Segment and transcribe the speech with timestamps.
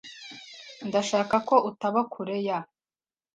[0.87, 2.59] Ndashaka ko utaba kure ya.